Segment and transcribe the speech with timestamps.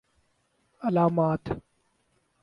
[0.83, 1.61] علامات